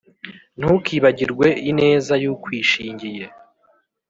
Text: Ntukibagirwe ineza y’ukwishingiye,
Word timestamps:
Ntukibagirwe 0.59 1.47
ineza 1.71 2.13
y’ukwishingiye, 2.23 3.25